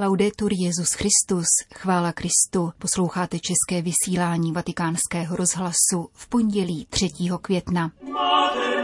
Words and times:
Laudetur 0.00 0.52
Jezus 0.52 0.92
Christus, 0.92 1.46
chvála 1.74 2.12
Kristu, 2.12 2.72
posloucháte 2.78 3.38
české 3.38 3.82
vysílání 3.82 4.52
vatikánského 4.52 5.36
rozhlasu 5.36 6.08
v 6.12 6.28
pondělí 6.28 6.86
3. 6.90 7.08
května. 7.42 7.90
Mater 8.12 8.77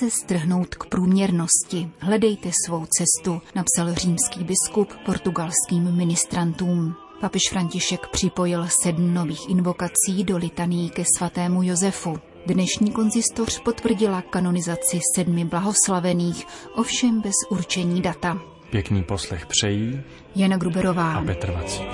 se 0.00 0.10
strhnout 0.10 0.74
k 0.74 0.86
průměrnosti, 0.86 1.90
hledejte 1.98 2.50
svou 2.66 2.86
cestu, 2.86 3.40
napsal 3.54 3.94
římský 3.94 4.44
biskup 4.44 4.92
portugalským 5.06 5.96
ministrantům. 5.96 6.94
Papež 7.20 7.42
František 7.50 8.08
připojil 8.08 8.66
sedm 8.82 9.14
nových 9.14 9.48
invokací 9.48 10.24
do 10.24 10.36
litaní 10.36 10.90
ke 10.90 11.04
svatému 11.18 11.62
Josefu. 11.62 12.18
Dnešní 12.46 12.92
konzistoř 12.92 13.60
potvrdila 13.60 14.22
kanonizaci 14.22 15.00
sedmi 15.14 15.44
blahoslavených, 15.44 16.46
ovšem 16.76 17.20
bez 17.20 17.34
určení 17.50 18.02
data. 18.02 18.38
Pěkný 18.70 19.02
poslech 19.02 19.46
přejí 19.46 20.00
Jana 20.36 20.56
Gruberová 20.56 21.12
a 21.14 21.24
Petr 21.24 21.50
Vacík. 21.50 21.88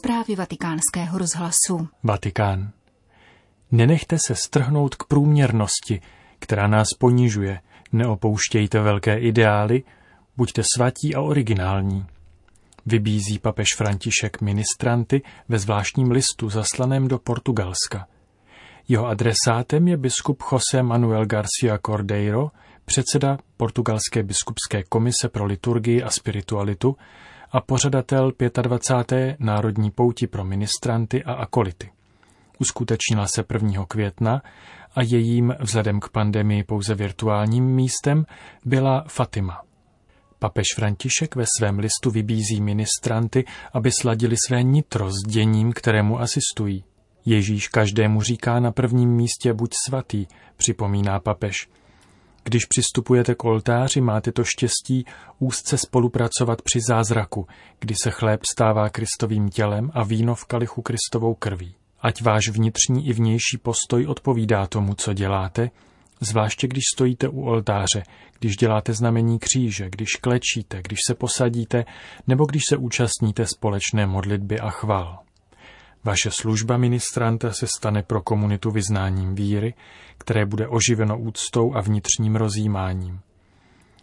Zprávy 0.00 0.36
vatikánského 0.36 1.18
rozhlasu. 1.18 1.88
Vatikán. 2.02 2.70
Nenechte 3.72 4.16
se 4.26 4.34
strhnout 4.34 4.94
k 4.94 5.04
průměrnosti, 5.04 6.00
která 6.38 6.66
nás 6.66 6.88
ponižuje. 6.98 7.60
Neopouštějte 7.92 8.80
velké 8.80 9.18
ideály, 9.18 9.82
buďte 10.36 10.62
svatí 10.76 11.14
a 11.14 11.20
originální. 11.20 12.06
Vybízí 12.86 13.38
papež 13.38 13.68
František 13.76 14.40
ministranty 14.40 15.22
ve 15.48 15.58
zvláštním 15.58 16.10
listu 16.10 16.48
zaslaném 16.48 17.08
do 17.08 17.18
Portugalska. 17.18 18.06
Jeho 18.88 19.06
adresátem 19.06 19.88
je 19.88 19.96
biskup 19.96 20.42
José 20.52 20.82
Manuel 20.82 21.26
Garcia 21.26 21.78
Cordeiro, 21.86 22.50
předseda 22.84 23.38
Portugalské 23.56 24.22
biskupské 24.22 24.82
komise 24.82 25.28
pro 25.28 25.44
liturgii 25.44 26.02
a 26.02 26.10
spiritualitu 26.10 26.96
a 27.52 27.60
pořadatel 27.60 28.32
25. 28.62 29.36
národní 29.40 29.90
pouti 29.90 30.26
pro 30.26 30.44
ministranty 30.44 31.24
a 31.24 31.32
akolity. 31.32 31.95
Uskutečnila 32.60 33.26
se 33.26 33.44
1. 33.54 33.86
května 33.88 34.42
a 34.94 35.02
jejím 35.02 35.54
vzhledem 35.60 36.00
k 36.00 36.08
pandemii 36.08 36.64
pouze 36.64 36.94
virtuálním 36.94 37.64
místem 37.64 38.26
byla 38.64 39.04
Fatima. 39.08 39.62
Papež 40.38 40.64
František 40.74 41.36
ve 41.36 41.44
svém 41.58 41.78
listu 41.78 42.10
vybízí 42.10 42.60
ministranty, 42.60 43.44
aby 43.72 43.90
sladili 44.00 44.36
své 44.46 44.62
nitro 44.62 45.10
s 45.10 45.26
děním, 45.26 45.72
kterému 45.72 46.20
asistují. 46.20 46.84
Ježíš 47.24 47.68
každému 47.68 48.22
říká 48.22 48.60
na 48.60 48.72
prvním 48.72 49.10
místě 49.10 49.52
buď 49.52 49.70
svatý, 49.86 50.26
připomíná 50.56 51.20
papež. 51.20 51.68
Když 52.44 52.64
přistupujete 52.64 53.34
k 53.34 53.44
oltáři, 53.44 54.00
máte 54.00 54.32
to 54.32 54.44
štěstí 54.44 55.04
úzce 55.38 55.78
spolupracovat 55.78 56.62
při 56.62 56.80
zázraku, 56.88 57.46
kdy 57.80 57.94
se 58.02 58.10
chléb 58.10 58.40
stává 58.52 58.90
Kristovým 58.90 59.48
tělem 59.48 59.90
a 59.94 60.04
víno 60.04 60.34
v 60.34 60.44
kalichu 60.44 60.82
Kristovou 60.82 61.34
krví. 61.34 61.74
Ať 62.06 62.22
váš 62.22 62.48
vnitřní 62.48 63.08
i 63.08 63.12
vnější 63.12 63.58
postoj 63.62 64.06
odpovídá 64.06 64.66
tomu, 64.66 64.94
co 64.94 65.12
děláte, 65.12 65.70
zvláště 66.20 66.68
když 66.68 66.82
stojíte 66.94 67.28
u 67.28 67.40
oltáře, 67.40 68.02
když 68.38 68.56
děláte 68.56 68.92
znamení 68.92 69.38
kříže, 69.38 69.90
když 69.90 70.08
klečíte, 70.20 70.82
když 70.82 70.98
se 71.08 71.14
posadíte 71.14 71.84
nebo 72.26 72.44
když 72.44 72.62
se 72.68 72.76
účastníte 72.76 73.46
společné 73.46 74.06
modlitby 74.06 74.60
a 74.60 74.70
chval. 74.70 75.18
Vaše 76.04 76.30
služba 76.30 76.76
ministranta 76.76 77.52
se 77.52 77.66
stane 77.78 78.02
pro 78.02 78.22
komunitu 78.22 78.70
vyznáním 78.70 79.34
víry, 79.34 79.74
které 80.18 80.46
bude 80.46 80.68
oživeno 80.68 81.18
úctou 81.18 81.74
a 81.74 81.80
vnitřním 81.80 82.36
rozjímáním. 82.36 83.20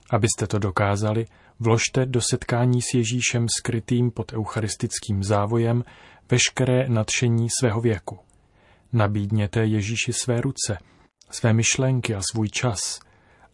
Abyste 0.10 0.48
to 0.48 0.60
dokázali, 0.60 1.26
vložte 1.60 2.06
do 2.06 2.22
setkání 2.22 2.82
s 2.82 2.94
Ježíšem 2.94 3.46
skrytým 3.60 4.12
pod 4.12 4.34
eucharistickým 4.34 5.24
závojem 5.24 5.84
veškeré 6.32 6.90
nadšení 6.90 7.48
svého 7.60 7.82
věku. 7.82 8.20
Nabídněte 8.94 9.66
Ježíši 9.66 10.14
své 10.14 10.42
ruce, 10.42 10.78
své 11.30 11.54
myšlenky 11.54 12.16
a 12.16 12.22
svůj 12.32 12.50
čas 12.50 13.00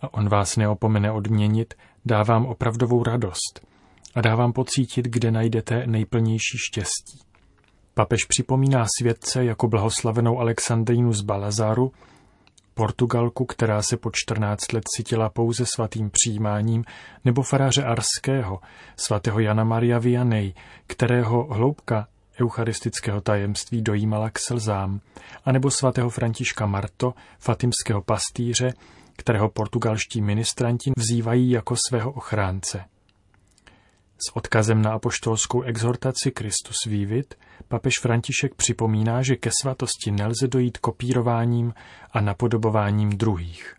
a 0.02 0.13
on 0.13 0.30
vás 0.30 0.57
neopomene 0.57 1.12
odměnit, 1.12 1.74
dá 2.06 2.24
vám 2.24 2.46
opravdovou 2.46 3.03
radost 3.03 3.68
a 4.16 4.22
dá 4.22 4.35
vám 4.35 4.53
pocítit, 4.53 5.06
kde 5.06 5.31
najdete 5.31 5.88
nejplnější 5.88 6.58
štěstí. 6.58 7.19
Papež 7.94 8.25
připomíná 8.25 8.85
světce 9.00 9.46
jako 9.46 9.68
blahoslavenou 9.68 10.40
Alexandrínu 10.40 11.13
z 11.13 11.22
Balazáru, 11.22 11.91
Portugalku, 12.74 13.46
která 13.46 13.81
se 13.81 13.97
po 13.97 14.12
14 14.13 14.74
let 14.74 14.84
cítila 14.96 15.29
pouze 15.29 15.66
svatým 15.66 16.09
přijímáním, 16.09 16.84
nebo 17.25 17.41
faráře 17.41 17.84
Arského, 17.84 18.59
svatého 18.96 19.40
Jana 19.40 19.63
Maria 19.63 20.00
Vianney, 20.00 20.53
kterého 20.88 21.44
hloubka 21.44 22.08
eucharistického 22.42 23.22
tajemství 23.22 23.82
dojímala 23.82 24.30
k 24.30 24.40
slzám, 24.40 25.02
anebo 25.46 25.72
svatého 25.72 26.10
Františka 26.10 26.66
Marto, 26.66 27.14
fatimského 27.40 28.02
pastýře, 28.02 28.74
kterého 29.18 29.50
portugalští 29.50 30.22
ministranti 30.22 30.92
vzývají 30.98 31.50
jako 31.50 31.76
svého 31.90 32.12
ochránce. 32.12 32.86
S 34.28 34.36
odkazem 34.36 34.82
na 34.82 34.92
apoštolskou 34.92 35.62
exhortaci 35.62 36.32
Christus 36.40 36.78
Vivit 36.86 37.36
papež 37.68 37.94
František 38.02 38.56
připomíná, 38.56 39.22
že 39.22 39.36
ke 39.36 39.50
svatosti 39.62 40.12
nelze 40.12 40.48
dojít 40.48 40.78
kopírováním 40.78 41.74
a 42.12 42.22
napodobováním 42.22 43.10
druhých. 43.10 43.76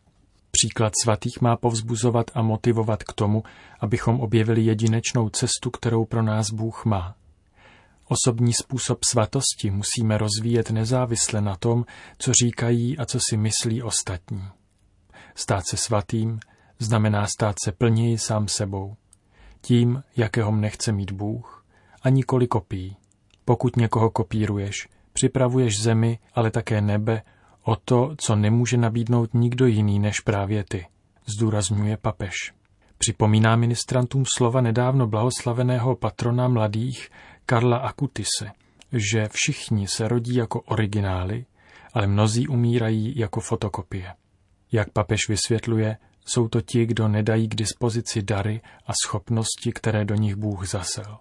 Příklad 0.51 0.93
svatých 1.03 1.41
má 1.41 1.57
povzbuzovat 1.57 2.31
a 2.35 2.43
motivovat 2.43 3.03
k 3.03 3.13
tomu, 3.13 3.43
abychom 3.81 4.21
objevili 4.21 4.63
jedinečnou 4.63 5.29
cestu, 5.29 5.71
kterou 5.71 6.05
pro 6.05 6.23
nás 6.23 6.51
Bůh 6.51 6.85
má. 6.85 7.15
Osobní 8.13 8.53
způsob 8.53 8.99
svatosti 9.05 9.71
musíme 9.71 10.19
rozvíjet 10.19 10.71
nezávisle 10.71 11.41
na 11.41 11.57
tom, 11.57 11.85
co 12.19 12.33
říkají 12.33 12.99
a 12.99 13.05
co 13.05 13.19
si 13.29 13.37
myslí 13.37 13.83
ostatní. 13.83 14.45
Stát 15.35 15.67
se 15.67 15.77
svatým 15.77 16.41
znamená 16.79 17.27
stát 17.27 17.57
se 17.65 17.73
plněji 17.73 18.19
sám 18.19 18.49
sebou. 18.49 18.97
Tím, 19.61 20.03
jakého 20.17 20.53
mne 20.53 20.71
chce 20.71 20.93
mít 20.93 21.11
Bůh, 21.11 21.65
a 22.03 22.09
nikoli 22.09 22.47
kopií. 22.47 22.97
Pokud 23.45 23.77
někoho 23.77 24.11
kopíruješ, 24.11 24.89
připravuješ 25.13 25.83
zemi, 25.83 26.19
ale 26.35 26.51
také 26.51 26.81
nebe 26.81 27.23
o 27.65 27.77
to, 27.77 28.15
co 28.17 28.37
nemůže 28.37 28.77
nabídnout 28.77 29.35
nikdo 29.35 29.67
jiný 29.67 29.99
než 29.99 30.21
právě 30.21 30.65
ty, 30.65 30.87
zdůrazňuje 31.27 31.97
papež. 31.97 32.35
Připomíná 32.99 33.57
ministrantům 33.57 34.25
slova 34.37 34.61
nedávno 34.61 35.07
blahoslaveného 35.07 35.97
patrona 35.97 36.49
mladých 36.49 37.11
Karla 37.51 37.77
Akutise, 37.77 38.51
že 38.93 39.29
všichni 39.33 39.89
se 39.89 40.09
rodí 40.09 40.35
jako 40.35 40.61
originály, 40.61 41.47
ale 41.93 42.07
mnozí 42.07 42.49
umírají 42.49 43.19
jako 43.19 43.41
fotokopie. 43.41 44.15
Jak 44.73 44.91
papež 44.91 45.29
vysvětluje, 45.29 45.97
jsou 46.25 46.49
to 46.49 46.61
ti, 46.61 46.87
kdo 46.87 47.09
nedají 47.09 47.49
k 47.49 47.55
dispozici 47.55 48.23
dary 48.23 48.61
a 48.87 48.93
schopnosti, 49.07 49.73
které 49.73 50.05
do 50.05 50.15
nich 50.15 50.37
Bůh 50.37 50.69
zasel. 50.69 51.19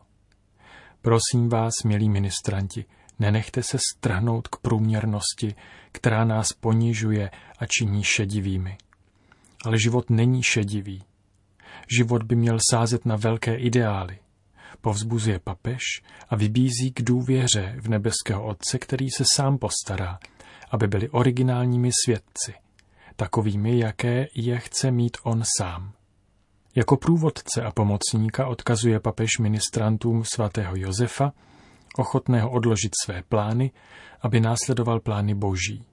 Prosím 1.01 1.49
vás, 1.49 1.73
milí 1.85 2.09
ministranti, 2.09 2.85
nenechte 3.19 3.63
se 3.63 3.77
strhnout 3.95 4.47
k 4.47 4.57
průměrnosti, 4.57 5.55
která 5.91 6.25
nás 6.25 6.53
ponižuje 6.53 7.31
a 7.59 7.65
činí 7.65 8.03
šedivými. 8.03 8.77
Ale 9.65 9.79
život 9.79 10.09
není 10.09 10.43
šedivý. 10.43 11.03
Život 11.97 12.23
by 12.23 12.35
měl 12.35 12.57
sázet 12.71 13.05
na 13.05 13.15
velké 13.15 13.55
ideály. 13.55 14.19
Povzbuzuje 14.81 15.39
papež 15.39 15.81
a 16.29 16.35
vybízí 16.35 16.91
k 16.93 17.01
důvěře 17.01 17.75
v 17.81 17.87
nebeského 17.89 18.45
Otce, 18.45 18.79
který 18.79 19.09
se 19.09 19.23
sám 19.35 19.57
postará, 19.57 20.19
aby 20.71 20.87
byli 20.87 21.09
originálními 21.09 21.89
svědci, 22.03 22.53
takovými, 23.15 23.79
jaké 23.79 24.25
je 24.35 24.59
chce 24.59 24.91
mít 24.91 25.17
on 25.23 25.43
sám. 25.57 25.91
Jako 26.75 26.97
průvodce 26.97 27.63
a 27.63 27.71
pomocníka 27.71 28.47
odkazuje 28.47 28.99
papež 28.99 29.29
ministrantům 29.39 30.23
svatého 30.23 30.75
Josefa, 30.75 31.33
ochotného 31.97 32.51
odložit 32.51 32.91
své 33.05 33.23
plány, 33.23 33.71
aby 34.21 34.39
následoval 34.39 34.99
plány 34.99 35.35
Boží. 35.35 35.85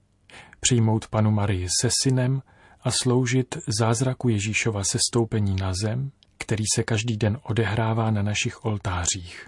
Přijmout 0.61 1.09
panu 1.09 1.31
Marii 1.31 1.69
se 1.81 1.89
synem 2.03 2.43
a 2.83 2.91
sloužit 2.91 3.59
zázraku 3.79 4.29
Ježíšova 4.29 4.83
sestoupení 4.85 5.57
na 5.57 5.73
zem, 5.83 6.11
který 6.39 6.65
se 6.75 6.83
každý 6.83 7.17
den 7.17 7.39
odehrává 7.43 8.11
na 8.11 8.23
našich 8.23 8.65
oltářích. 8.65 9.47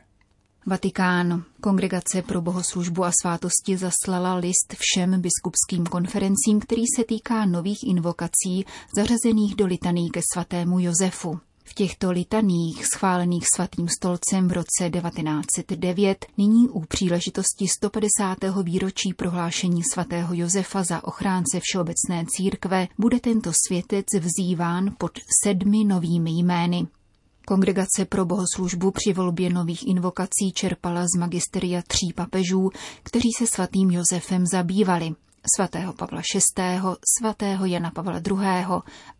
Vatikán. 0.67 1.45
Kongregace 1.61 2.23
pro 2.23 2.41
bohoslužbu 2.41 3.05
a 3.05 3.11
svátosti 3.23 3.77
zaslala 3.77 4.35
list 4.35 4.75
všem 4.79 5.21
biskupským 5.21 5.87
konferencím, 5.87 6.61
který 6.61 6.83
se 6.97 7.05
týká 7.05 7.45
nových 7.45 7.79
invokací 7.87 8.67
zařazených 8.97 9.57
do 9.57 9.67
litaný 9.67 10.11
ke 10.11 10.21
svatému 10.33 10.81
Josefu. 10.81 11.41
V 11.69 11.75
těchto 11.75 12.11
litaních, 12.11 12.87
schválených 12.87 13.45
svatým 13.57 13.89
stolcem 13.89 14.49
v 14.49 14.53
roce 14.53 14.91
1909, 14.91 16.27
nyní 16.39 16.69
u 16.69 16.81
příležitosti 16.81 17.69
150. 17.69 18.39
výročí 18.63 19.15
prohlášení 19.15 19.83
svatého 19.93 20.35
Josefa 20.35 20.83
za 20.83 21.05
ochránce 21.05 21.61
všeobecné 21.63 22.25
církve, 22.29 22.89
bude 22.99 23.21
tento 23.21 23.53
světec 23.67 24.07
vzýván 24.21 24.95
pod 24.99 25.19
sedmi 25.45 25.85
novými 25.85 26.31
jmény. 26.31 26.87
Kongregace 27.47 28.05
pro 28.05 28.25
bohoslužbu 28.25 28.91
při 28.91 29.13
volbě 29.13 29.51
nových 29.51 29.87
invokací 29.87 30.53
čerpala 30.55 31.03
z 31.03 31.19
magisteria 31.19 31.83
tří 31.87 32.13
papežů, 32.15 32.71
kteří 33.03 33.29
se 33.39 33.47
svatým 33.47 33.91
Josefem 33.91 34.47
zabývali. 34.47 35.15
Svatého 35.57 35.93
Pavla 35.93 36.23
VI., 36.35 36.81
svatého 37.19 37.67
Jana 37.67 37.91
Pavla 37.91 38.21
II. 38.27 38.67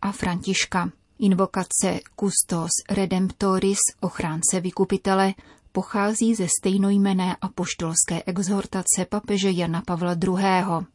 a 0.01 0.11
Františka. 0.11 0.91
Invokace 1.21 1.99
Custos 2.19 2.71
Redemptoris, 2.89 3.77
ochránce 3.99 4.61
vykupitele, 4.61 5.33
pochází 5.71 6.35
ze 6.35 6.47
stejnojmené 6.59 7.35
apoštolské 7.41 8.23
exhortace 8.25 9.05
papeže 9.09 9.51
Jana 9.51 9.81
Pavla 9.81 10.15
II. 10.23 10.85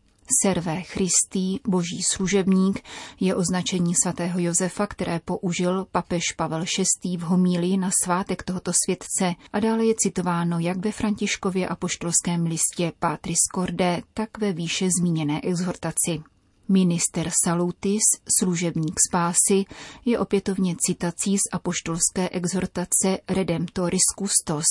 Servé 0.43 0.82
Christý, 0.82 1.59
boží 1.67 2.03
služebník, 2.03 2.81
je 3.21 3.35
označení 3.35 3.94
svatého 4.03 4.41
Josefa, 4.41 4.87
které 4.87 5.21
použil 5.25 5.87
papež 5.93 6.23
Pavel 6.37 6.65
VI. 7.05 7.17
v 7.17 7.20
homílii 7.20 7.77
na 7.77 7.91
svátek 8.05 8.43
tohoto 8.43 8.73
světce 8.85 9.35
a 9.53 9.61
dále 9.61 9.87
je 9.87 9.94
citováno 9.99 10.59
jak 10.59 10.77
ve 10.77 10.93
Františkově 10.93 11.69
apoštolském 11.69 12.47
listě 12.47 12.93
Patris 12.99 13.38
Corde, 13.55 14.03
tak 14.15 14.38
ve 14.38 14.53
výše 14.53 14.88
zmíněné 15.00 15.41
exhortaci. 15.41 16.34
Minister 16.69 17.31
Salutis, 17.45 18.03
služebník 18.39 18.95
spásy, 19.09 19.65
je 20.05 20.19
opětovně 20.19 20.77
citací 20.79 21.39
z 21.39 21.43
apoštolské 21.53 22.29
exhortace 22.29 23.19
Redemptoris 23.29 24.03
Custos. 24.19 24.65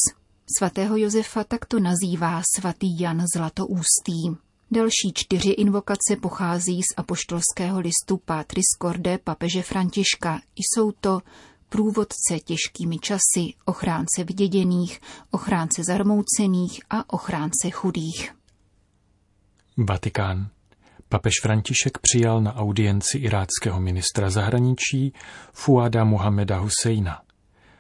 Svatého 0.57 0.97
Josefa 0.97 1.43
takto 1.43 1.79
nazývá 1.79 2.41
svatý 2.55 2.99
Jan 2.99 3.25
Zlatoústý. 3.35 4.37
Další 4.71 5.11
čtyři 5.13 5.49
invokace 5.49 6.15
pochází 6.21 6.81
z 6.83 6.93
apoštolského 6.97 7.79
listu 7.79 8.17
Patris 8.17 8.65
Corde 8.81 9.17
papeže 9.23 9.61
Františka. 9.61 10.41
Jsou 10.55 10.91
to 10.91 11.21
průvodce 11.69 12.39
těžkými 12.43 12.99
časy, 12.99 13.53
ochránce 13.65 14.23
vyděděných, 14.23 15.01
ochránce 15.31 15.83
zarmoucených 15.83 16.81
a 16.89 17.13
ochránce 17.13 17.69
chudých. 17.69 18.33
Vatikán. 19.77 20.52
Papež 21.13 21.33
František 21.41 21.97
přijal 21.97 22.41
na 22.41 22.55
audienci 22.55 23.17
iráckého 23.17 23.79
ministra 23.79 24.29
zahraničí 24.29 25.13
Fuada 25.53 26.03
Muhameda 26.03 26.57
Husejna. 26.57 27.21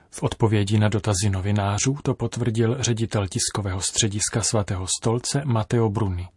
V 0.09 0.23
odpovědi 0.23 0.79
na 0.79 0.89
dotazy 0.89 1.29
novinářů 1.29 1.97
to 2.03 2.13
potvrdil 2.13 2.77
ředitel 2.79 3.27
tiskového 3.27 3.81
střediska 3.81 4.41
svatého 4.41 4.87
stolce 4.99 5.41
Mateo 5.45 5.89
Bruni. 5.89 6.27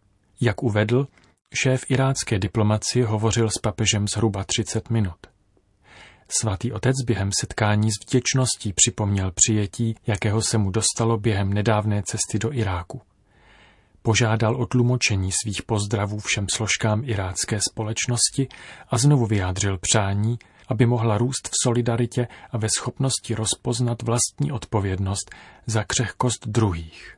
Jak 0.41 0.63
uvedl, 0.63 1.07
šéf 1.53 1.81
irácké 1.89 2.39
diplomacie 2.39 3.05
hovořil 3.05 3.49
s 3.49 3.59
papežem 3.61 4.07
zhruba 4.07 4.43
30 4.43 4.89
minut. 4.89 5.27
Svatý 6.29 6.71
otec 6.71 6.95
během 7.05 7.29
setkání 7.39 7.91
s 7.91 8.07
vděčností 8.07 8.73
připomněl 8.73 9.31
přijetí, 9.31 9.95
jakého 10.07 10.41
se 10.41 10.57
mu 10.57 10.71
dostalo 10.71 11.17
během 11.17 11.53
nedávné 11.53 12.03
cesty 12.05 12.39
do 12.39 12.53
Iráku. 12.53 13.01
Požádal 14.07 14.55
o 14.55 14.65
tlumočení 14.65 15.31
svých 15.31 15.63
pozdravů 15.63 16.19
všem 16.19 16.45
složkám 16.55 17.01
irácké 17.05 17.59
společnosti 17.71 18.47
a 18.89 18.97
znovu 18.97 19.25
vyjádřil 19.25 19.77
přání, 19.77 20.39
aby 20.67 20.85
mohla 20.85 21.17
růst 21.17 21.47
v 21.47 21.55
solidaritě 21.63 22.27
a 22.51 22.57
ve 22.57 22.67
schopnosti 22.77 23.35
rozpoznat 23.35 24.01
vlastní 24.01 24.51
odpovědnost 24.51 25.35
za 25.65 25.83
křehkost 25.83 26.47
druhých. 26.47 27.16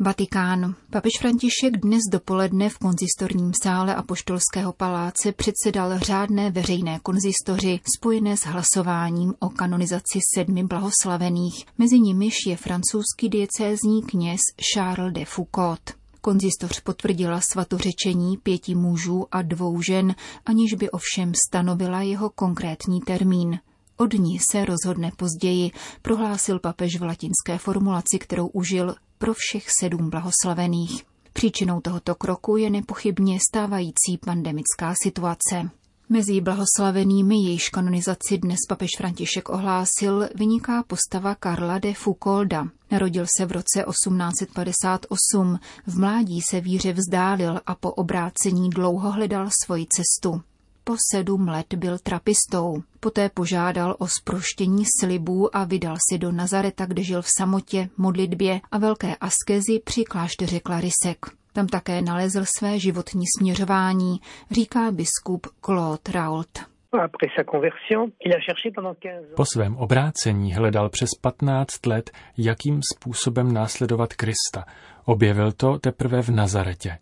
Vatikán. 0.00 0.74
Papež 0.90 1.12
František 1.20 1.76
dnes 1.76 2.00
dopoledne 2.12 2.68
v 2.68 2.78
konzistorním 2.78 3.52
sále 3.62 3.94
Apoštolského 3.94 4.72
paláce 4.72 5.32
předsedal 5.32 5.98
řádné 5.98 6.50
veřejné 6.50 6.98
konzistoři 7.02 7.80
spojené 7.96 8.36
s 8.36 8.40
hlasováním 8.40 9.34
o 9.38 9.48
kanonizaci 9.48 10.18
sedmi 10.34 10.64
blahoslavených. 10.64 11.64
Mezi 11.78 12.00
nimiž 12.00 12.34
je 12.46 12.56
francouzský 12.56 13.28
diecézní 13.28 14.02
kněz 14.02 14.40
Charles 14.74 15.12
de 15.12 15.24
Foucault. 15.24 15.94
Konzistoř 16.20 16.80
potvrdila 16.80 17.40
svatořečení 17.40 18.36
pěti 18.36 18.74
mužů 18.74 19.26
a 19.30 19.42
dvou 19.42 19.82
žen, 19.82 20.14
aniž 20.46 20.74
by 20.74 20.90
ovšem 20.90 21.32
stanovila 21.48 22.02
jeho 22.02 22.30
konkrétní 22.30 23.00
termín. 23.00 23.58
Od 23.96 24.12
ní 24.12 24.38
se 24.50 24.64
rozhodne 24.64 25.10
později, 25.16 25.70
prohlásil 26.02 26.58
papež 26.58 26.98
v 26.98 27.02
latinské 27.02 27.58
formulaci, 27.58 28.18
kterou 28.18 28.46
užil 28.46 28.94
pro 29.24 29.34
všech 29.34 29.66
sedm 29.80 30.10
blahoslavených. 30.10 31.04
Příčinou 31.32 31.80
tohoto 31.80 32.14
kroku 32.14 32.56
je 32.56 32.70
nepochybně 32.70 33.38
stávající 33.50 34.18
pandemická 34.24 34.94
situace. 35.02 35.70
Mezi 36.08 36.40
blahoslavenými 36.40 37.36
jejíž 37.36 37.68
kanonizaci 37.68 38.38
dnes 38.38 38.58
papež 38.68 38.90
František 38.98 39.48
ohlásil, 39.48 40.28
vyniká 40.34 40.82
postava 40.82 41.34
Karla 41.34 41.78
de 41.78 41.94
Foucaulda. 41.94 42.66
Narodil 42.90 43.26
se 43.38 43.46
v 43.46 43.52
roce 43.52 43.84
1858, 43.90 45.58
v 45.86 45.98
mládí 45.98 46.40
se 46.50 46.60
víře 46.60 46.92
vzdálil 46.92 47.60
a 47.66 47.74
po 47.74 47.90
obrácení 47.90 48.70
dlouho 48.70 49.12
hledal 49.12 49.48
svoji 49.64 49.86
cestu. 49.86 50.42
Po 50.86 50.96
sedm 51.14 51.48
let 51.48 51.74
byl 51.74 51.98
trapistou. 51.98 52.82
Poté 53.00 53.28
požádal 53.28 53.96
o 53.98 54.06
sproštění 54.06 54.84
slibů 55.00 55.56
a 55.56 55.64
vydal 55.64 55.96
si 56.10 56.18
do 56.18 56.32
Nazareta, 56.32 56.86
kde 56.86 57.02
žil 57.02 57.22
v 57.22 57.28
samotě, 57.38 57.88
modlitbě 57.96 58.60
a 58.72 58.78
velké 58.78 59.16
askezi 59.16 59.80
při 59.84 60.04
klášteře 60.04 60.60
Klarisek. 60.60 61.26
Tam 61.52 61.66
také 61.66 62.02
nalezl 62.02 62.44
své 62.58 62.78
životní 62.78 63.24
směřování, 63.38 64.20
říká 64.50 64.90
biskup 64.90 65.46
Claude 65.64 66.12
Rault. 66.12 66.58
Po 69.36 69.44
svém 69.44 69.76
obrácení 69.76 70.54
hledal 70.54 70.88
přes 70.88 71.08
15 71.20 71.86
let, 71.86 72.10
jakým 72.38 72.80
způsobem 72.94 73.52
následovat 73.52 74.14
Krista. 74.14 74.64
Objevil 75.04 75.52
to 75.52 75.78
teprve 75.78 76.22
v 76.22 76.28
Nazaretě. 76.28 76.98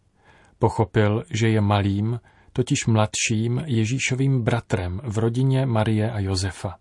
Pochopil, 0.59 1.25
že 1.30 1.49
je 1.49 1.61
malým, 1.61 2.21
totiž 2.52 2.87
mladším 2.87 3.62
Ježíšovým 3.66 4.42
bratrem 4.42 5.00
v 5.04 5.18
rodině 5.18 5.66
Marie 5.66 6.12
a 6.12 6.21
Josefa. 6.21 6.76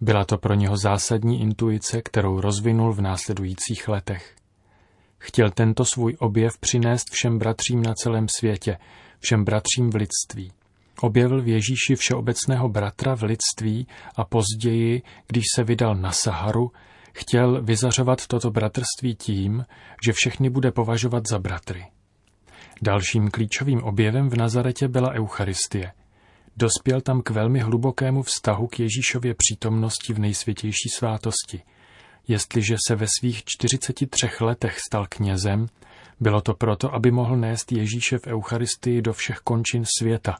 Byla 0.00 0.24
to 0.24 0.38
pro 0.38 0.54
něho 0.54 0.76
zásadní 0.76 1.40
intuice, 1.40 2.02
kterou 2.02 2.40
rozvinul 2.40 2.92
v 2.92 3.00
následujících 3.00 3.88
letech. 3.88 4.34
Chtěl 5.18 5.50
tento 5.50 5.84
svůj 5.84 6.16
objev 6.18 6.58
přinést 6.58 7.10
všem 7.10 7.38
bratřím 7.38 7.82
na 7.82 7.94
celém 7.94 8.26
světě, 8.38 8.78
všem 9.18 9.44
bratřím 9.44 9.90
v 9.90 9.94
lidství. 9.94 10.52
Objevil 11.00 11.42
v 11.42 11.48
Ježíši 11.48 11.94
všeobecného 11.96 12.68
bratra 12.68 13.16
v 13.16 13.22
lidství 13.22 13.86
a 14.16 14.24
později, 14.24 15.02
když 15.26 15.44
se 15.54 15.64
vydal 15.64 15.94
na 15.94 16.12
Saharu, 16.12 16.70
chtěl 17.14 17.62
vyzařovat 17.62 18.26
toto 18.26 18.50
bratrství 18.50 19.14
tím, 19.14 19.64
že 20.04 20.12
všechny 20.12 20.50
bude 20.50 20.72
považovat 20.72 21.22
za 21.30 21.38
bratry. 21.38 21.86
Dalším 22.82 23.30
klíčovým 23.30 23.82
objevem 23.82 24.30
v 24.30 24.36
Nazaretě 24.36 24.88
byla 24.88 25.12
Eucharistie. 25.12 25.92
Dospěl 26.56 27.00
tam 27.00 27.22
k 27.22 27.30
velmi 27.30 27.60
hlubokému 27.60 28.22
vztahu 28.22 28.66
k 28.66 28.80
Ježíšově 28.80 29.34
přítomnosti 29.34 30.12
v 30.12 30.18
nejsvětější 30.18 30.88
svátosti. 30.88 31.62
Jestliže 32.28 32.76
se 32.88 32.96
ve 32.96 33.06
svých 33.18 33.42
43 33.44 34.28
letech 34.40 34.78
stal 34.78 35.06
knězem, 35.08 35.66
bylo 36.20 36.40
to 36.40 36.54
proto, 36.54 36.94
aby 36.94 37.10
mohl 37.10 37.36
nést 37.36 37.72
Ježíše 37.72 38.18
v 38.18 38.26
Eucharistii 38.26 39.02
do 39.02 39.12
všech 39.12 39.36
končin 39.36 39.82
světa, 39.98 40.36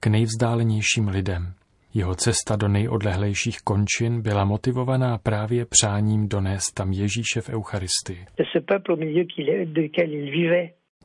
k 0.00 0.06
nejvzdálenějším 0.06 1.08
lidem. 1.08 1.52
Jeho 1.94 2.14
cesta 2.14 2.56
do 2.56 2.68
nejodlehlejších 2.68 3.58
končin 3.60 4.22
byla 4.22 4.44
motivovaná 4.44 5.18
právě 5.18 5.66
přáním 5.66 6.28
donést 6.28 6.74
tam 6.74 6.92
Ježíše 6.92 7.40
v 7.40 7.48
Eucharistii. 7.48 8.26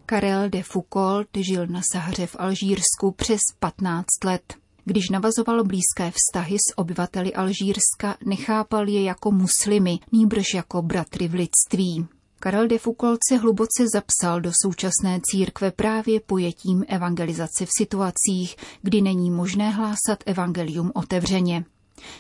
Karel 0.05 0.49
de 0.49 0.63
Foucault 0.63 1.27
žil 1.37 1.67
na 1.67 1.81
Sahře 1.93 2.27
v 2.27 2.35
Alžírsku 2.39 3.11
přes 3.15 3.39
15 3.59 4.05
let. 4.25 4.53
Když 4.85 5.09
navazoval 5.09 5.63
blízké 5.63 6.11
vztahy 6.11 6.57
s 6.57 6.77
obyvateli 6.77 7.33
Alžírska, 7.33 8.17
nechápal 8.25 8.89
je 8.89 9.03
jako 9.03 9.31
muslimy, 9.31 9.99
nýbrž 10.11 10.53
jako 10.53 10.81
bratry 10.81 11.27
v 11.27 11.33
lidství. 11.33 12.07
Karel 12.39 12.67
de 12.67 12.77
Foucault 12.77 13.19
se 13.29 13.37
hluboce 13.37 13.83
zapsal 13.93 14.41
do 14.41 14.51
současné 14.65 15.19
církve 15.23 15.71
právě 15.71 16.19
pojetím 16.19 16.83
evangelizace 16.87 17.65
v 17.65 17.69
situacích, 17.77 18.55
kdy 18.81 19.01
není 19.01 19.31
možné 19.31 19.69
hlásat 19.69 20.23
evangelium 20.25 20.91
otevřeně. 20.95 21.65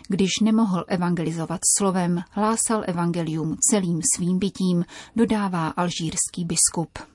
Když 0.07 0.29
nemohl 0.41 0.85
evangelizovat 0.87 1.59
slovem, 1.77 2.23
hlásal 2.31 2.83
evangelium 2.87 3.57
celým 3.71 4.01
svým 4.15 4.39
bytím, 4.39 4.85
dodává 5.15 5.67
alžírský 5.67 6.45
biskup. 6.45 7.12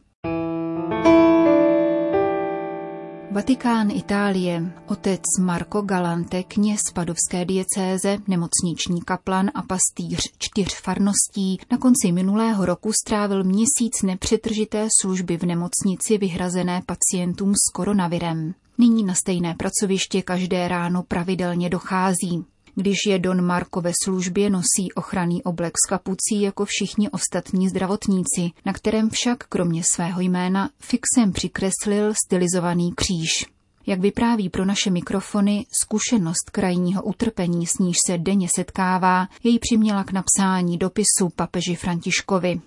Vatikán 3.31 3.91
Itálie, 3.91 4.73
otec 4.87 5.21
Marco 5.41 5.83
Galante, 5.83 6.43
kněz 6.43 6.81
padovské 6.95 7.45
diecéze, 7.45 8.19
nemocniční 8.29 9.01
kaplan 9.01 9.51
a 9.55 9.63
pastýř 9.63 10.33
čtyř 10.39 10.81
farností, 10.81 11.59
na 11.71 11.79
konci 11.79 12.13
minulého 12.13 12.67
roku 12.67 12.93
strávil 12.93 13.45
měsíc 13.45 14.03
nepřetržité 14.05 14.89
služby 15.01 15.37
v 15.37 15.43
nemocnici 15.43 16.19
vyhrazené 16.19 16.83
pacientům 16.87 17.55
s 17.55 17.73
koronavirem. 17.73 18.55
Nyní 18.79 19.05
na 19.05 19.15
stejné 19.15 19.55
pracoviště 19.55 20.23
každé 20.23 20.69
ráno 20.69 21.03
pravidelně 21.03 21.71
dochází. 21.71 22.45
Když 22.81 22.97
je 23.07 23.19
Don 23.19 23.43
Marko 23.43 23.81
ve 23.81 23.93
službě, 24.05 24.51
nosí 24.51 24.93
ochranný 24.95 25.43
oblek 25.43 25.73
s 25.87 25.89
kapucí 25.89 26.41
jako 26.41 26.65
všichni 26.65 27.11
ostatní 27.11 27.69
zdravotníci, 27.69 28.51
na 28.67 28.73
kterém 28.73 29.11
však 29.11 29.45
kromě 29.45 29.83
svého 29.95 30.21
jména 30.21 30.71
fixem 30.81 31.33
přikreslil 31.33 32.15
stylizovaný 32.27 32.93
kříž. 32.97 33.47
Jak 33.87 34.01
vypráví 34.01 34.49
pro 34.49 34.65
naše 34.65 34.91
mikrofony, 34.91 35.67
zkušenost 35.83 36.51
krajního 36.53 37.03
utrpení, 37.03 37.67
s 37.67 37.79
níž 37.79 37.97
se 38.07 38.19
denně 38.19 38.49
setkává, 38.57 39.29
jej 39.45 39.59
přiměla 39.59 40.05
k 40.05 40.13
napsání 40.13 40.79
dopisu 40.79 41.29
papeži 41.37 41.75
Františkovi. 41.75 42.61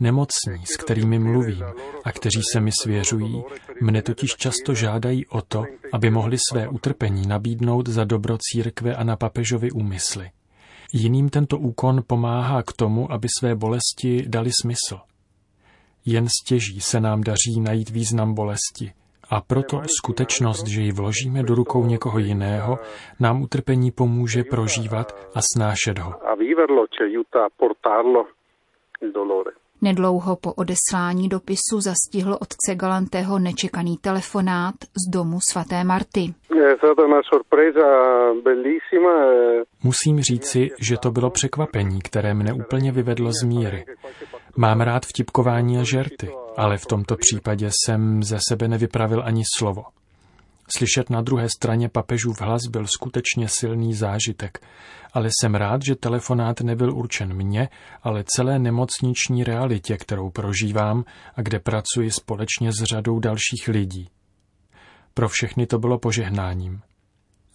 Nemocní, 0.00 0.66
s 0.66 0.76
kterými 0.76 1.18
mluvím 1.18 1.64
a 2.04 2.12
kteří 2.12 2.40
se 2.52 2.60
mi 2.60 2.70
svěřují, 2.82 3.44
mne 3.80 4.02
totiž 4.02 4.30
často 4.36 4.74
žádají 4.74 5.26
o 5.26 5.42
to, 5.42 5.64
aby 5.92 6.10
mohli 6.10 6.36
své 6.50 6.68
utrpení 6.68 7.26
nabídnout 7.26 7.88
za 7.88 8.04
dobro 8.04 8.36
církve 8.40 8.94
a 8.94 9.04
na 9.04 9.16
papežovi 9.16 9.70
úmysly. 9.70 10.30
Jiným 10.94 11.28
tento 11.28 11.58
úkon 11.58 12.02
pomáhá 12.06 12.62
k 12.62 12.72
tomu, 12.72 13.12
aby 13.12 13.28
své 13.38 13.54
bolesti 13.54 14.24
dali 14.28 14.50
smysl. 14.62 15.00
Jen 16.06 16.26
stěží 16.28 16.80
se 16.80 17.00
nám 17.00 17.20
daří 17.20 17.60
najít 17.60 17.90
význam 17.90 18.34
bolesti, 18.34 18.92
a 19.30 19.40
proto 19.40 19.80
skutečnost, 19.98 20.66
že 20.66 20.80
ji 20.82 20.92
vložíme 20.92 21.42
do 21.42 21.54
rukou 21.54 21.86
někoho 21.86 22.18
jiného, 22.18 22.78
nám 23.20 23.42
utrpení 23.42 23.90
pomůže 23.90 24.44
prožívat 24.44 25.12
a 25.34 25.40
snášet 25.54 25.98
ho. 25.98 26.14
Nedlouho 29.82 30.36
po 30.36 30.52
odeslání 30.52 31.28
dopisu 31.28 31.80
zastihl 31.80 32.32
otce 32.32 32.74
Galantého 32.74 33.38
nečekaný 33.38 33.96
telefonát 33.96 34.74
z 34.84 35.10
domu 35.12 35.38
svaté 35.50 35.84
Marty. 35.84 36.34
E- 36.60 36.76
Musím 39.82 40.20
říci, 40.20 40.70
že 40.80 40.96
to 40.96 41.10
bylo 41.10 41.30
překvapení, 41.30 42.00
které 42.02 42.34
mne 42.34 42.52
úplně 42.52 42.92
vyvedlo 42.92 43.32
z 43.32 43.42
míry. 43.42 43.84
Mám 44.56 44.80
rád 44.80 45.06
vtipkování 45.06 45.78
a 45.78 45.82
žerty, 45.82 46.30
ale 46.56 46.78
v 46.78 46.86
tomto 46.86 47.16
případě 47.16 47.70
jsem 47.84 48.22
ze 48.22 48.38
sebe 48.48 48.68
nevypravil 48.68 49.22
ani 49.24 49.42
slovo. 49.58 49.82
Slyšet 50.76 51.10
na 51.10 51.22
druhé 51.22 51.48
straně 51.48 51.88
papežův 51.88 52.40
hlas 52.40 52.62
byl 52.70 52.86
skutečně 52.86 53.48
silný 53.48 53.94
zážitek, 53.94 54.66
ale 55.12 55.28
jsem 55.28 55.54
rád, 55.54 55.82
že 55.82 55.94
telefonát 55.94 56.60
nebyl 56.60 56.94
určen 56.94 57.34
mně, 57.34 57.68
ale 58.02 58.24
celé 58.36 58.58
nemocniční 58.58 59.44
realitě, 59.44 59.96
kterou 59.96 60.30
prožívám 60.30 61.04
a 61.34 61.42
kde 61.42 61.58
pracuji 61.58 62.10
společně 62.10 62.72
s 62.72 62.82
řadou 62.82 63.18
dalších 63.18 63.68
lidí. 63.68 64.08
Pro 65.14 65.28
všechny 65.28 65.66
to 65.66 65.78
bylo 65.78 65.98
požehnáním. 65.98 66.80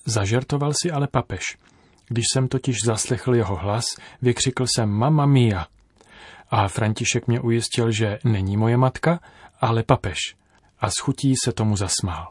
Zažertoval 0.05 0.72
si 0.82 0.91
ale 0.91 1.08
papež. 1.08 1.58
Když 2.08 2.25
jsem 2.34 2.48
totiž 2.48 2.75
zaslechl 2.86 3.36
jeho 3.36 3.55
hlas, 3.55 3.86
vykřikl 4.22 4.65
jsem 4.67 4.89
Mama 4.89 5.25
mia. 5.25 5.67
A 6.50 6.67
František 6.67 7.27
mě 7.27 7.39
ujistil, 7.39 7.91
že 7.91 8.20
není 8.24 8.58
moje 8.58 8.77
matka, 8.77 9.20
ale 9.62 9.84
papež. 9.84 10.17
A 10.79 10.89
s 10.89 10.93
chutí 11.01 11.34
se 11.46 11.51
tomu 11.51 11.77
zasmál. 11.77 12.27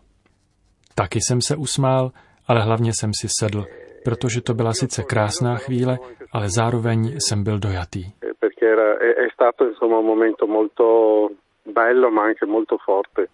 Taky 0.95 1.19
jsem 1.21 1.41
se 1.41 1.57
usmál, 1.57 2.13
ale 2.47 2.63
hlavně 2.63 2.93
jsem 3.01 3.11
si 3.21 3.29
sedl, 3.41 3.67
protože 4.05 4.41
to 4.41 4.55
byla 4.55 4.73
sice 4.73 5.03
krásná 5.03 5.57
chvíle, 5.57 5.99
ale 6.33 6.49
zároveň 6.51 7.17
jsem 7.19 7.45
byl 7.45 7.59
dojatý. 7.59 8.05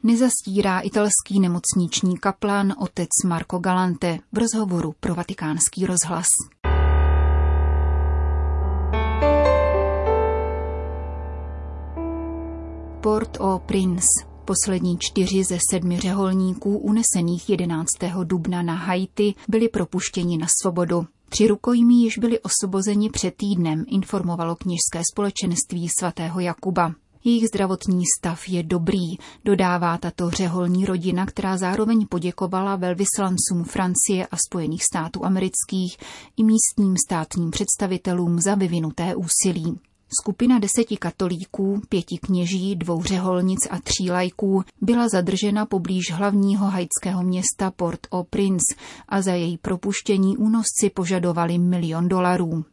Nezastírá 0.03 0.81
italský 0.81 1.41
nemocniční 1.41 2.19
kaplan 2.19 2.73
otec 2.83 3.09
Marco 3.27 3.59
Galante 3.59 4.19
v 4.33 4.39
rozhovoru 4.39 4.93
pro 5.01 5.15
vatikánský 5.15 5.87
rozhlas. 5.87 6.27
Port 13.01 13.41
au 13.41 13.59
Prince 13.59 14.28
Poslední 14.49 14.99
čtyři 14.99 15.45
ze 15.45 15.59
sedmi 15.71 16.01
řeholníků 16.01 16.79
unesených 16.79 17.51
11. 17.51 17.89
dubna 18.25 18.63
na 18.63 18.75
Haiti 18.75 19.35
byli 19.49 19.69
propuštěni 19.69 20.39
na 20.39 20.47
svobodu. 20.63 21.07
Tři 21.29 21.49
rukojmí 21.49 22.03
již 22.03 22.19
byli 22.19 22.41
osvobozeni 22.41 23.11
před 23.11 23.35
týdnem, 23.37 23.85
informovalo 23.89 24.57
kněžské 24.57 25.03
společenství 25.13 25.89
svatého 25.99 26.41
Jakuba. 26.41 26.95
Jejich 27.25 27.49
zdravotní 27.49 28.03
stav 28.19 28.49
je 28.49 28.63
dobrý, 28.63 29.19
dodává 29.45 29.99
tato 29.99 30.31
řeholní 30.31 30.87
rodina, 30.87 31.27
která 31.27 31.57
zároveň 31.57 32.07
poděkovala 32.07 32.77
velvyslancům 32.77 33.65
Francie 33.65 34.27
a 34.27 34.37
Spojených 34.49 34.85
států 34.85 35.25
amerických 35.25 35.97
i 36.37 36.45
místním 36.45 36.97
státním 37.07 37.51
představitelům 37.51 38.41
za 38.41 38.55
vyvinuté 38.55 39.15
úsilí. 39.17 39.79
Skupina 40.21 40.59
deseti 40.59 40.97
katolíků, 40.97 41.83
pěti 41.89 42.19
kněží, 42.19 42.77
dvou 42.77 43.03
řeholnic 43.03 43.59
a 43.71 43.79
tří 43.79 44.11
lajků 44.11 44.65
byla 44.81 45.09
zadržena 45.09 45.67
poblíž 45.67 46.13
hlavního 46.13 46.67
haitského 46.67 47.23
města 47.23 47.71
Port-au-Prince 47.71 48.77
a 49.09 49.23
za 49.23 49.33
její 49.33 49.59
propuštění 49.59 50.37
únosci 50.37 50.91
požadovali 50.95 51.59
milion 51.59 52.09
dolarů. 52.09 52.65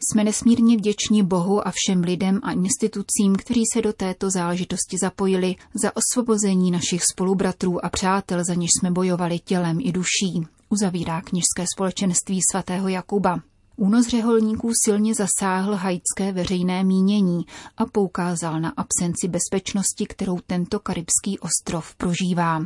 Jsme 0.00 0.24
nesmírně 0.24 0.76
vděční 0.76 1.22
Bohu 1.22 1.68
a 1.68 1.72
všem 1.74 2.00
lidem 2.00 2.40
a 2.42 2.52
institucím, 2.52 3.36
kteří 3.36 3.62
se 3.74 3.82
do 3.82 3.92
této 3.92 4.30
záležitosti 4.30 4.96
zapojili 5.02 5.54
za 5.82 5.92
osvobození 5.96 6.70
našich 6.70 7.02
spolubratrů 7.12 7.84
a 7.84 7.88
přátel, 7.88 8.44
za 8.44 8.54
něž 8.54 8.70
jsme 8.78 8.90
bojovali 8.90 9.38
tělem 9.38 9.78
i 9.80 9.92
duší, 9.92 10.46
uzavírá 10.68 11.20
kněžské 11.20 11.64
společenství 11.74 12.40
svatého 12.52 12.88
Jakuba. 12.88 13.40
Únos 13.80 14.06
řeholníků 14.06 14.70
silně 14.84 15.14
zasáhl 15.14 15.74
haitské 15.74 16.32
veřejné 16.32 16.84
mínění 16.84 17.44
a 17.76 17.86
poukázal 17.86 18.60
na 18.60 18.72
absenci 18.76 19.28
bezpečnosti, 19.28 20.06
kterou 20.06 20.38
tento 20.46 20.80
karibský 20.80 21.38
ostrov 21.38 21.94
prožívá. 21.94 22.62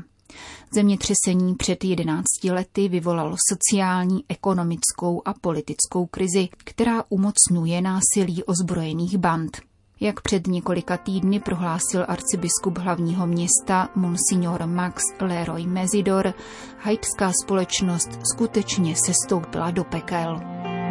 Zemětřesení 0.74 1.54
před 1.54 1.84
11 1.84 2.24
lety 2.50 2.88
vyvolalo 2.88 3.36
sociální, 3.48 4.24
ekonomickou 4.28 5.22
a 5.24 5.34
politickou 5.40 6.06
krizi, 6.06 6.48
která 6.64 7.04
umocňuje 7.08 7.80
násilí 7.80 8.44
ozbrojených 8.44 9.18
band. 9.18 9.58
Jak 10.00 10.20
před 10.20 10.46
několika 10.46 10.96
týdny 10.96 11.40
prohlásil 11.40 12.04
arcibiskup 12.08 12.78
hlavního 12.78 13.26
města 13.26 13.88
Monsignor 13.94 14.66
Max 14.66 15.02
Leroy 15.20 15.66
Mezidor, 15.66 16.34
haitská 16.78 17.32
společnost 17.42 18.10
skutečně 18.34 18.94
sestoupila 18.96 19.70
do 19.70 19.84
pekel. 19.84 20.40